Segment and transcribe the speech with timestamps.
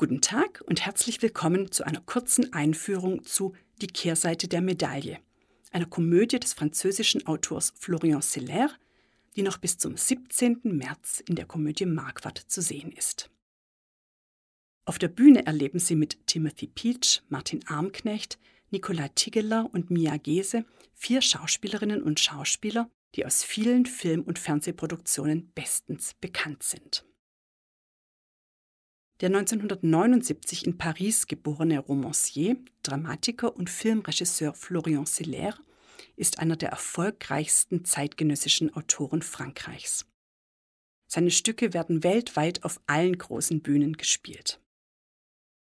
[0.00, 5.18] Guten Tag und herzlich willkommen zu einer kurzen Einführung zu Die Kehrseite der Medaille,
[5.72, 8.70] einer Komödie des französischen Autors Florian Seller,
[9.36, 10.60] die noch bis zum 17.
[10.62, 13.28] März in der Komödie Marquardt zu sehen ist.
[14.86, 18.38] Auf der Bühne erleben Sie mit Timothy Peach, Martin Armknecht,
[18.70, 20.64] Nikolai Tigeler und Mia Gese
[20.94, 27.04] vier Schauspielerinnen und Schauspieler, die aus vielen Film- und Fernsehproduktionen bestens bekannt sind.
[29.20, 35.58] Der 1979 in Paris geborene Romancier, Dramatiker und Filmregisseur Florian Seller
[36.16, 40.06] ist einer der erfolgreichsten zeitgenössischen Autoren Frankreichs.
[41.06, 44.58] Seine Stücke werden weltweit auf allen großen Bühnen gespielt.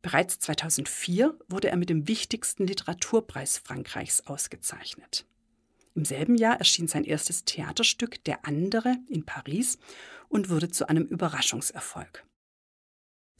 [0.00, 5.26] Bereits 2004 wurde er mit dem wichtigsten Literaturpreis Frankreichs ausgezeichnet.
[5.94, 9.78] Im selben Jahr erschien sein erstes Theaterstück Der andere in Paris
[10.30, 12.24] und wurde zu einem Überraschungserfolg.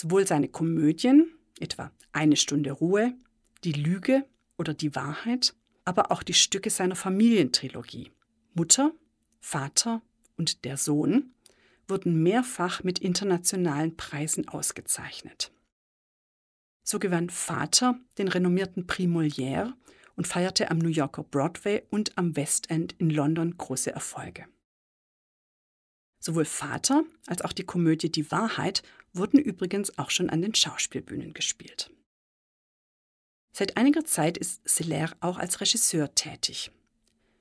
[0.00, 3.16] Sowohl seine Komödien, etwa Eine Stunde Ruhe,
[3.64, 4.24] Die Lüge
[4.56, 8.12] oder Die Wahrheit, aber auch die Stücke seiner Familientrilogie
[8.54, 8.92] Mutter,
[9.40, 10.00] Vater
[10.36, 11.34] und der Sohn
[11.88, 15.50] wurden mehrfach mit internationalen Preisen ausgezeichnet.
[16.84, 19.72] So gewann Vater den renommierten Prix Molière
[20.14, 24.46] und feierte am New Yorker Broadway und am West End in London große Erfolge.
[26.20, 28.84] Sowohl Vater als auch die Komödie Die Wahrheit
[29.18, 31.90] wurden übrigens auch schon an den Schauspielbühnen gespielt.
[33.52, 36.70] Seit einiger Zeit ist Seller auch als Regisseur tätig.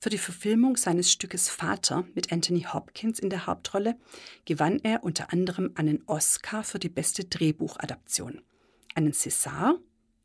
[0.00, 3.96] Für die Verfilmung seines Stückes Vater mit Anthony Hopkins in der Hauptrolle
[4.46, 8.40] gewann er unter anderem einen Oscar für die beste Drehbuchadaption,
[8.94, 9.78] einen César,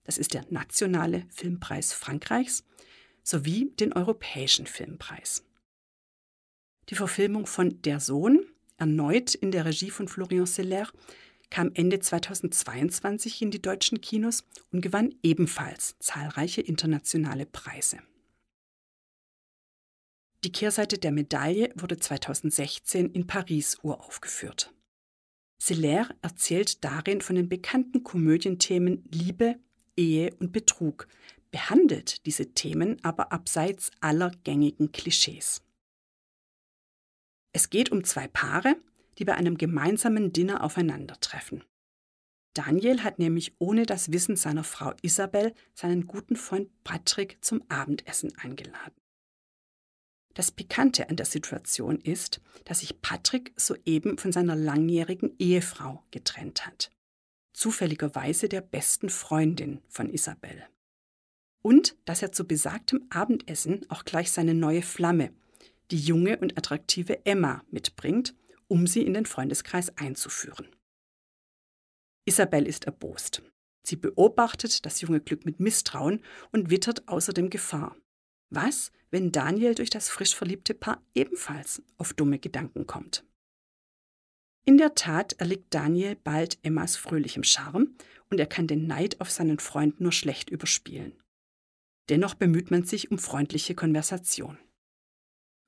[0.05, 2.63] das ist der nationale Filmpreis Frankreichs,
[3.21, 5.43] sowie den Europäischen Filmpreis.
[6.89, 8.45] Die Verfilmung von Der Sohn,
[8.77, 10.87] erneut in der Regie von Florian Seller,
[11.49, 17.99] kam Ende 2022 in die deutschen Kinos und gewann ebenfalls zahlreiche internationale Preise.
[20.43, 24.71] Die Kehrseite der Medaille wurde 2016 in Paris uraufgeführt.
[25.57, 29.55] Seller erzählt darin von den bekannten Komödienthemen Liebe,
[29.97, 31.07] Ehe und Betrug,
[31.49, 35.63] behandelt diese Themen aber abseits aller gängigen Klischees.
[37.53, 38.75] Es geht um zwei Paare,
[39.17, 41.63] die bei einem gemeinsamen Dinner aufeinandertreffen.
[42.53, 48.33] Daniel hat nämlich ohne das Wissen seiner Frau Isabel seinen guten Freund Patrick zum Abendessen
[48.37, 48.95] eingeladen.
[50.35, 56.65] Das Pikante an der Situation ist, dass sich Patrick soeben von seiner langjährigen Ehefrau getrennt
[56.65, 56.91] hat.
[57.53, 60.63] Zufälligerweise der besten Freundin von Isabel.
[61.61, 65.33] Und dass er zu besagtem Abendessen auch gleich seine neue Flamme,
[65.89, 68.35] die junge und attraktive Emma mitbringt,
[68.75, 70.67] um sie in den Freundeskreis einzuführen.
[72.25, 73.41] Isabel ist erbost.
[73.87, 76.21] Sie beobachtet das junge Glück mit Misstrauen
[76.51, 77.95] und wittert außerdem Gefahr.
[78.49, 83.23] Was, wenn Daniel durch das frisch verliebte Paar ebenfalls auf dumme Gedanken kommt?
[84.65, 87.95] In der Tat erliegt Daniel bald Emmas fröhlichem Charme
[88.29, 91.23] und er kann den Neid auf seinen Freund nur schlecht überspielen.
[92.09, 94.57] Dennoch bemüht man sich um freundliche Konversation.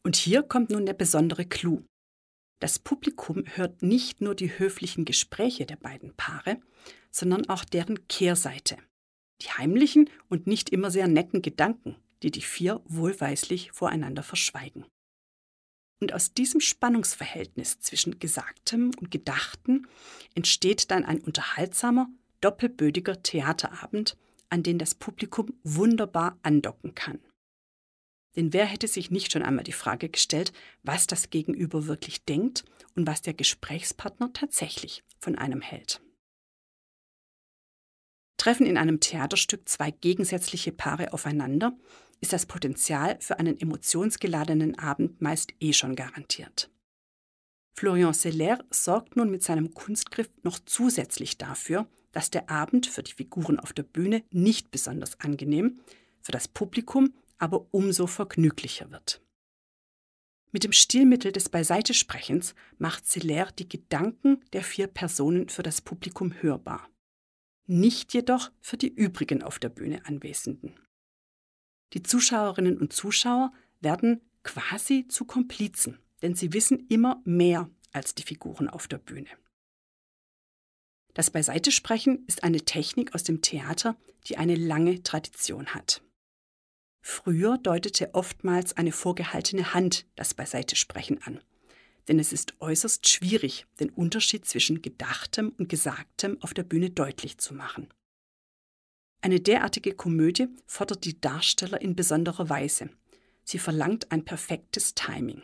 [0.04, 1.86] Und hier kommt nun der besondere Clou.
[2.60, 6.60] Das Publikum hört nicht nur die höflichen Gespräche der beiden Paare,
[7.12, 8.78] sondern auch deren Kehrseite.
[9.42, 14.86] Die heimlichen und nicht immer sehr netten Gedanken, die die vier wohlweislich voreinander verschweigen.
[16.00, 19.88] Und aus diesem Spannungsverhältnis zwischen Gesagtem und Gedachten
[20.36, 22.08] entsteht dann ein unterhaltsamer,
[22.42, 24.18] doppelbödiger Theaterabend,
[24.50, 27.20] an den das Publikum wunderbar andocken kann.
[28.38, 30.54] Denn wer hätte sich nicht schon einmal die Frage gestellt,
[30.84, 32.64] was das Gegenüber wirklich denkt
[32.96, 36.02] und was der Gesprächspartner tatsächlich von einem hält?
[38.38, 41.76] Treffen in einem Theaterstück zwei gegensätzliche Paare aufeinander,
[42.22, 46.70] ist das Potenzial für einen emotionsgeladenen Abend meist eh schon garantiert.
[47.76, 53.14] Florian Seller sorgt nun mit seinem Kunstgriff noch zusätzlich dafür, dass der Abend für die
[53.14, 55.80] Figuren auf der Bühne nicht besonders angenehm,
[56.22, 59.22] für das Publikum aber umso vergnüglicher wird.
[60.52, 66.34] Mit dem Stilmittel des Beiseitesprechens macht Seller die Gedanken der vier Personen für das Publikum
[66.42, 66.90] hörbar.
[67.66, 70.80] Nicht jedoch für die übrigen auf der Bühne Anwesenden.
[71.94, 73.52] Die Zuschauerinnen und Zuschauer
[73.82, 79.30] werden quasi zu Komplizen, denn sie wissen immer mehr als die Figuren auf der Bühne.
[81.14, 83.98] Das Beiseitesprechen ist eine Technik aus dem Theater,
[84.28, 86.02] die eine lange Tradition hat.
[87.10, 91.40] Früher deutete oftmals eine vorgehaltene Hand das Beiseitesprechen an.
[92.10, 97.38] denn es ist äußerst schwierig, den Unterschied zwischen Gedachtem und Gesagtem auf der Bühne deutlich
[97.38, 97.88] zu machen.
[99.22, 102.90] Eine derartige Komödie fordert die Darsteller in besonderer Weise.
[103.46, 105.44] Sie verlangt ein perfektes Timing.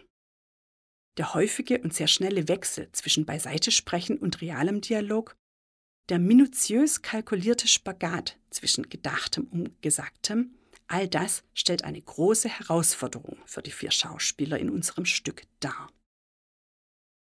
[1.17, 5.37] Der häufige und sehr schnelle Wechsel zwischen Beiseitesprechen und realem Dialog,
[6.09, 10.55] der minutiös kalkulierte Spagat zwischen Gedachtem und Gesagtem,
[10.87, 15.89] all das stellt eine große Herausforderung für die vier Schauspieler in unserem Stück dar.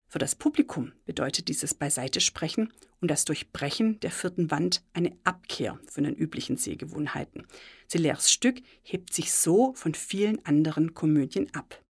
[0.09, 6.05] Für das Publikum bedeutet dieses Beiseitesprechen und das Durchbrechen der vierten Wand eine Abkehr von
[6.05, 7.47] den üblichen Sehgewohnheiten.
[7.89, 11.83] Celers Stück hebt sich so von vielen anderen Komödien ab.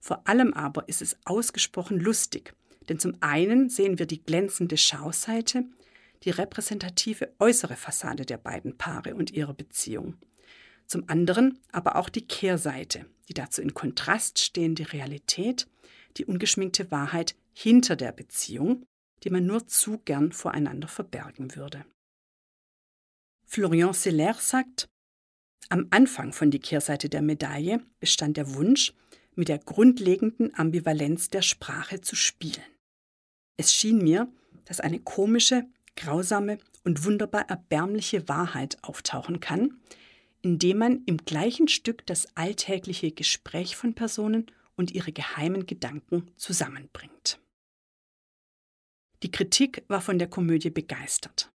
[0.00, 2.54] Vor allem aber ist es ausgesprochen lustig,
[2.88, 5.64] denn zum einen sehen wir die glänzende Schauseite,
[6.22, 10.16] die repräsentative äußere Fassade der beiden Paare und ihrer Beziehung.
[10.86, 15.66] Zum anderen aber auch die Kehrseite, die dazu in Kontrast stehende Realität,
[16.16, 18.84] die ungeschminkte Wahrheit hinter der Beziehung,
[19.24, 21.84] die man nur zu gern voreinander verbergen würde.
[23.46, 24.88] Florian Seller sagt,
[25.68, 28.92] am Anfang von die Kehrseite der Medaille bestand der Wunsch,
[29.34, 32.64] mit der grundlegenden Ambivalenz der Sprache zu spielen.
[33.58, 34.32] Es schien mir,
[34.64, 39.80] dass eine komische, grausame und wunderbar erbärmliche Wahrheit auftauchen kann,
[40.46, 44.46] indem man im gleichen Stück das alltägliche Gespräch von Personen
[44.76, 47.40] und ihre geheimen Gedanken zusammenbringt.
[49.24, 51.50] Die Kritik war von der Komödie begeistert.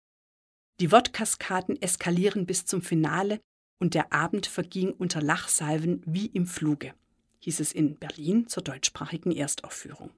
[0.81, 3.43] Die Wortkaskaden eskalieren bis zum Finale
[3.79, 6.95] und der Abend verging unter Lachsalven wie im Fluge,
[7.41, 10.13] hieß es in Berlin zur deutschsprachigen Erstaufführung.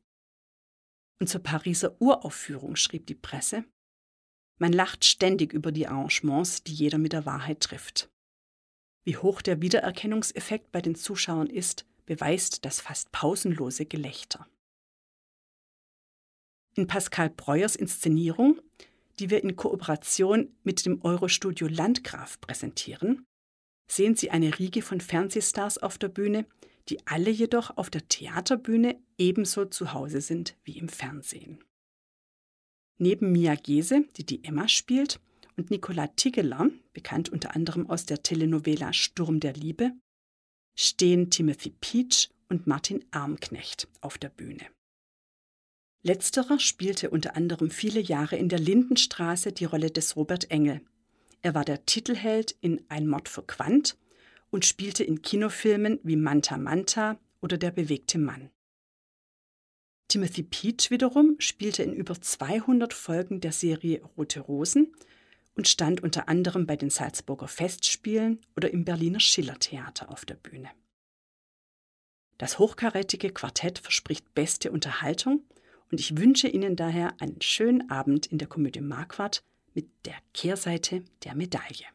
[1.21, 3.65] Und zur Pariser Uraufführung schrieb die Presse,
[4.61, 8.09] man lacht ständig über die Arrangements, die jeder mit der Wahrheit trifft.
[9.05, 14.47] Wie hoch der Wiedererkennungseffekt bei den Zuschauern ist, beweist das fast pausenlose Gelächter.
[16.75, 18.61] In Pascal Breuers Inszenierung,
[19.19, 23.27] die wir in Kooperation mit dem Eurostudio Landgraf präsentieren,
[23.91, 26.47] sehen Sie eine Riege von Fernsehstars auf der Bühne,
[26.89, 31.63] die alle jedoch auf der Theaterbühne ebenso zu Hause sind wie im Fernsehen.
[32.99, 35.21] Neben Mia Gese, die die Emma spielt,
[35.61, 39.93] und Nicola Tigeler, bekannt unter anderem aus der Telenovela Sturm der Liebe,
[40.75, 44.65] stehen Timothy Peach und Martin Armknecht auf der Bühne.
[46.03, 50.81] Letzterer spielte unter anderem viele Jahre in der Lindenstraße die Rolle des Robert Engel.
[51.43, 53.99] Er war der Titelheld in Ein Mord für Quant
[54.49, 58.49] und spielte in Kinofilmen wie Manta Manta oder Der bewegte Mann.
[60.09, 64.95] Timothy Peach wiederum spielte in über 200 Folgen der Serie Rote Rosen
[65.55, 70.71] und stand unter anderem bei den Salzburger Festspielen oder im Berliner Schillertheater auf der Bühne.
[72.39, 75.45] Das hochkarätige Quartett verspricht beste Unterhaltung
[75.91, 79.43] und ich wünsche Ihnen daher einen schönen Abend in der Komödie Marquardt
[79.75, 81.87] mit der Kehrseite der Medaille.